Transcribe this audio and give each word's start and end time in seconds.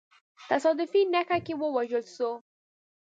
تصادفي 0.49 1.01
نښته 1.13 1.37
کي 1.45 1.53
ووژل 1.57 2.03
سو. 2.15 2.29